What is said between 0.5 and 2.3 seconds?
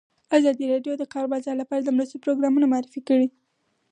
راډیو د د کار بازار لپاره د مرستو